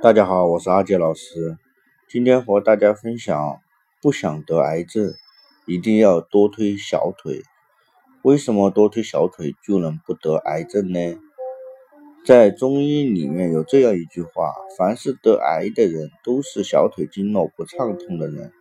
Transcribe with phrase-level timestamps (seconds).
[0.00, 1.58] 大家好，我是阿杰老师。
[2.08, 3.58] 今天和大家分享，
[4.00, 5.12] 不想得癌症，
[5.66, 7.42] 一定要多推小腿。
[8.22, 11.18] 为什么多推小腿就能不得癌症呢？
[12.24, 18.52] 在中医里面有这样一句话：凡是得癌的人，都是小腿经络不畅通的人。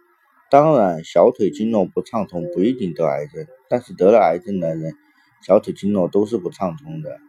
[0.49, 4.95] 当然，小腿经络不畅通不一定得癌症，但是得了癌症的人，
[5.43, 7.19] 小腿经络都是不畅通的。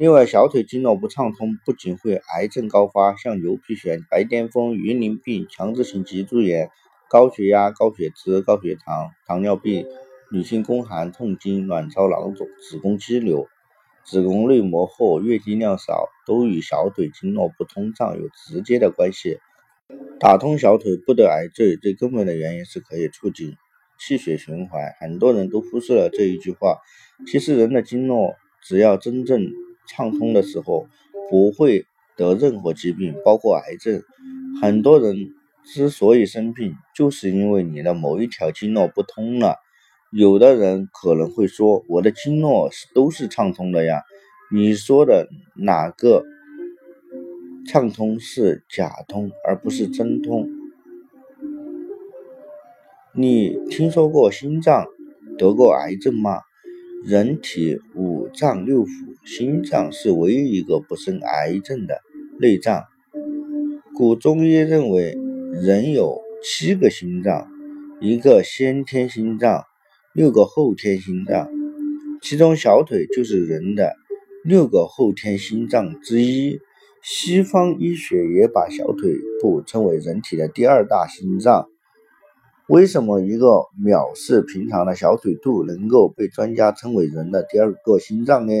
[0.00, 6.70] 另外，小腿经络不畅通，不仅会癌症高发，像牛皮癣、白癜风、鱼鳞病、强直性脊柱炎、
[7.10, 9.84] 高血压、高血脂、高血糖、糖尿病、
[10.32, 13.46] 女性宫寒、痛经、卵巢囊肿、子宫肌瘤、
[14.02, 19.38] 子宫内膜厚、月经量少，都与小腿经络不通畅有直接的关系。
[20.18, 23.54] 打通小腿不得癌症，最根本的原因是可以促进
[23.98, 24.94] 气血循环。
[24.98, 26.78] 很多人都忽视了这一句话，
[27.30, 29.46] 其实人的经络只要真正
[29.90, 30.86] 畅通的时候
[31.28, 31.84] 不会
[32.16, 34.02] 得任何疾病，包括癌症。
[34.62, 39.56] 很多人之所以生病，就是因为你的某一条经络不通了。
[40.12, 44.02] 有的人可能会说：“我的经络是都是畅通的呀。”
[44.52, 46.24] 你说的哪个
[47.66, 50.48] 畅通是假通，而不是真通？
[53.12, 54.86] 你听说过心脏
[55.38, 56.40] 得过癌症吗？
[57.04, 62.00] 人体五脏六腑，心脏是唯一一个不生癌症的
[62.38, 62.84] 内脏。
[63.94, 65.16] 古中医认为，
[65.52, 67.48] 人有七个心脏，
[68.00, 69.64] 一个先天心脏，
[70.14, 71.48] 六个后天心脏，
[72.22, 73.94] 其中小腿就是人的
[74.42, 76.58] 六个后天心脏之一。
[77.02, 81.66] 西方医学也把小腿部称为人体的第二大心脏。
[82.68, 83.46] 为什么一个
[83.82, 88.52] 藐视平常的小腿肚能够被专家称为人的第二个心脏呢？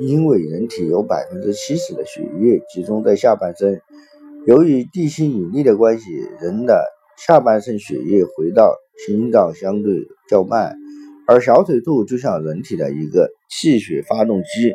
[0.00, 3.80] 因为人体有百分之七十的血液集中在下半身，
[4.44, 6.04] 由于地心引力的关系，
[6.40, 6.84] 人的
[7.16, 8.74] 下半身血液回到
[9.06, 10.76] 心脏相对较慢，
[11.28, 14.72] 而小腿肚就像人体的一个气血发动机，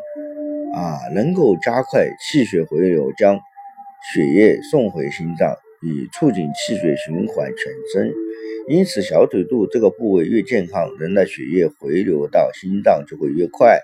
[0.73, 3.37] 啊，能够加快气血回流，将
[4.13, 8.13] 血液送回心脏，以促进气血循环全身。
[8.69, 13.79] 因此，小腿肚这个部位越健康，人的血液回流到心脏就会越快，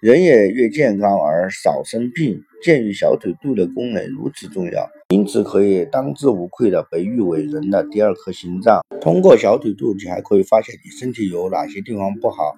[0.00, 2.42] 人也越健康而少生病。
[2.62, 8.80] 鉴于小腿肚的功能如此重要，因此可以当之无愧的被誉为人的第二颗心脏。
[9.00, 12.54] 通过小腿肚，你还可以发现你身体有哪些地方不好。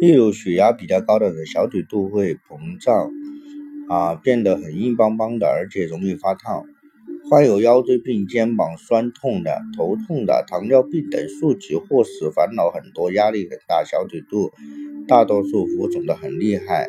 [0.00, 3.10] 例如，血压比较高的人，小腿肚会膨胀，
[3.88, 6.64] 啊，变得很硬邦邦的，而且容易发烫。
[7.30, 14.50] 患有腰椎病、肩膀酸痛的、头痛的、糖尿病等数疾，或使烦恼很多、压力很大，小腿肚
[15.06, 16.86] 大多数浮肿的很厉害，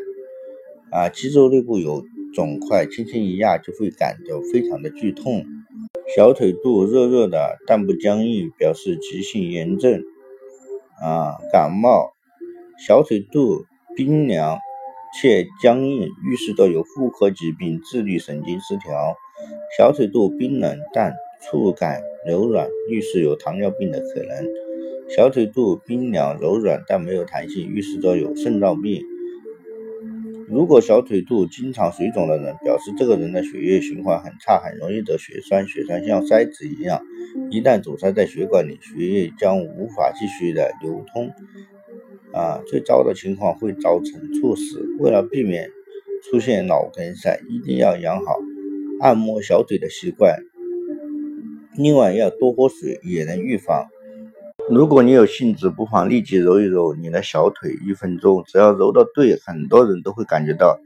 [0.91, 5.45] 啊，肌肉内部有肿块，轻轻一压就会感到非常的剧痛。
[6.16, 10.03] 小腿肚热热的，但不僵硬，表示急性炎症，
[11.01, 12.13] 啊，感冒。
[12.88, 14.57] 小腿肚冰凉
[15.19, 19.17] 且僵硬，预示着有妇科疾病、自律神经失调。
[19.77, 24.45] 小腿肚冰冷但触感柔软，预示有糖尿病的可能；
[25.09, 29.01] 小腿肚冰凉柔软但没有弹性，预示着有肾脏病。
[30.50, 35.67] 如果小腿肚经常水肿的人，表示这个人的血液循环很差，很容易得血栓。
[35.67, 37.01] 血栓像塞子一样，
[37.51, 41.31] 一旦阻塞在血管里，血液将无法继续的流通。
[42.33, 44.88] 啊，最糟的情况会造成猝死。
[45.00, 45.69] 为了避免
[46.29, 48.35] 出现脑梗塞，一定要养好。
[48.99, 50.39] 按摩小腿的习惯，
[51.75, 53.87] 另外要多喝水也能预防。
[54.69, 60.79] 如果你有兴致，不妨立即揉一揉你的小腿，一分钟，只要揉的对，很多人都会感觉到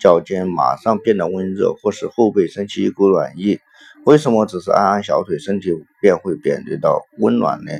[0.00, 3.58] 脚尖马上变得温热，或是后背升起一股暖意。
[4.04, 5.70] 为什么只是按按小腿，身体
[6.00, 7.72] 便会感觉到温暖呢？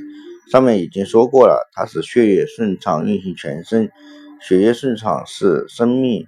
[0.50, 3.90] 上面已经说过了，它使血液顺畅运行全身，
[4.40, 6.26] 血液顺畅是生命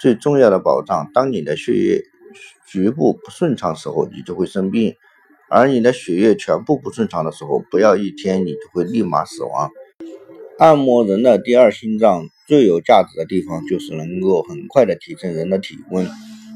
[0.00, 1.10] 最重要的保障。
[1.14, 2.02] 当你的血液
[2.66, 4.92] 局部不顺畅时候，你就会生病；
[5.48, 9.70] 而你的血液全部不顺畅的时候，不要一天你就会立马死亡。
[10.58, 16.06] 按摩人的第二心脏最有价值的地方，就是能够很快的提升人的体温。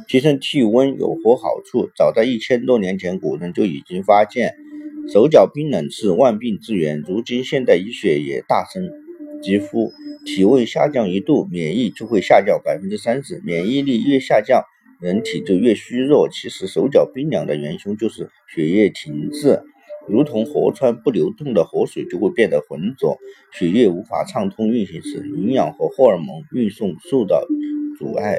[0.07, 1.91] 提升体温有何好处？
[1.97, 4.55] 早在一千多年前，古人就已经发现，
[5.13, 7.03] 手脚冰冷是万病之源。
[7.09, 8.89] 如今现代医学也大声
[9.43, 9.91] 疾呼，
[10.25, 13.43] 体温下降一度，免疫就会下降百分之三十。
[13.45, 14.63] 免疫力越下降，
[15.01, 19.63] 人体就越虚弱，其实手脚冰凉的元凶就是血液停滞，
[20.09, 23.19] 如同河川不流动的河水就会变得浑浊，
[23.53, 27.47] 血液无法畅通运行时，营养和荷尔蒙运送受到
[27.99, 28.39] 阻碍，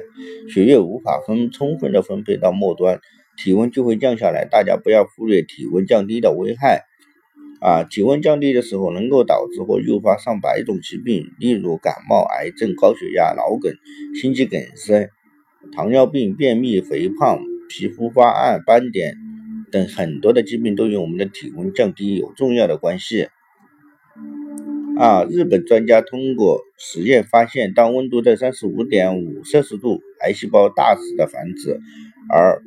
[0.49, 3.01] 血液无法分充分的分配到末端，
[3.37, 4.45] 体温就会降下来。
[4.45, 6.85] 大家不要忽略体温降低的危害
[7.59, 7.83] 啊！
[7.83, 13.73] 体温降低的时候，能够导致或诱发上百种疾病，例如感冒、癌症、高血压、脑梗、
[14.19, 15.09] 心肌梗塞、
[15.73, 19.15] 糖尿病、便秘、肥胖、皮肤发暗、斑点
[19.71, 23.27] 等很多的疾病都与我们的体温降低有重要的关系。
[24.99, 25.23] 啊！
[25.29, 31.77] 日本专家通过实验发现，当温度在三十五点五摄氏度，癌细胞大肆的繁殖；
[32.33, 32.63] 而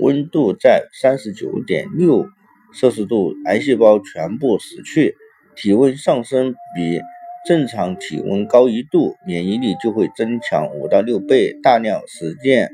[0.00, 2.26] 温度在三十九点六
[2.72, 5.14] 摄氏度，癌细胞全部死去。
[5.54, 7.00] 体温上升比
[7.48, 11.58] 正常体温高一度，免疫力就会增强五到六倍。
[11.62, 12.70] 大量实践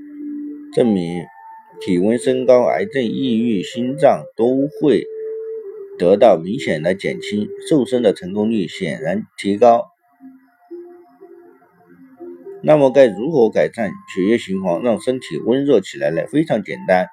[0.74, 1.22] 证明，
[1.80, 5.04] 体温升高，癌症、抑郁、心脏都会。
[5.96, 9.84] 得到明显的减轻，瘦身的成功率显然提高。
[12.60, 16.26] 那么该如何改善血液循环，让身体温热起来呢？
[16.26, 17.06] 非常简单，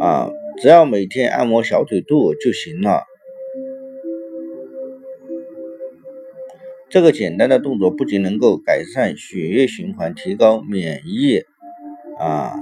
[0.00, 0.30] 啊，
[0.62, 3.02] 只要每天按摩小腿肚就行了。
[6.90, 11.42] 这个简单的动作不仅能够改善血液循环，提高免疫，
[12.18, 12.54] 啊。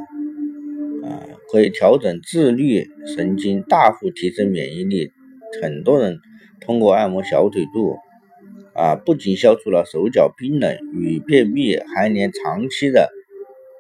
[1.05, 5.13] 啊可以调整自律神经，大幅提升免疫力。
[5.63, 6.19] 很多人
[6.61, 7.97] 通过按摩小腿肚，
[8.75, 13.09] 啊，不仅消除了手脚冰冷与便秘，还连长期的、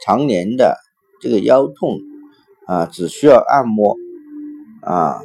[0.00, 0.78] 常年的
[1.20, 1.98] 这个腰痛，
[2.66, 3.96] 啊，只需要按摩，
[4.82, 5.20] 啊，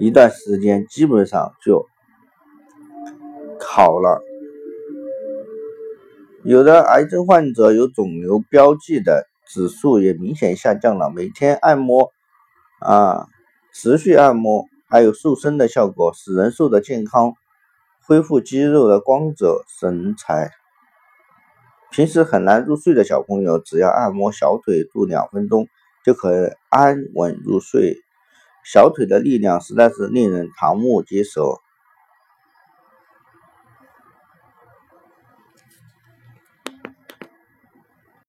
[0.00, 1.86] 一段时间基本上就
[3.66, 4.22] 好了。
[6.44, 9.26] 有的癌症患者有肿瘤标记的。
[9.48, 11.08] 指数也明显下降了。
[11.08, 12.10] 每天按摩，
[12.80, 13.28] 啊，
[13.72, 17.32] 持续按摩还有瘦身的效果，使人瘦的健康，
[18.04, 20.50] 恢复肌肉的光泽神采。
[21.92, 25.68] 平时很难入睡的小朋友，只要按摩小腿肚两分钟，
[26.04, 28.02] 就可以安稳入睡。
[28.64, 31.60] 小腿的力量实在是令人瞠目结舌。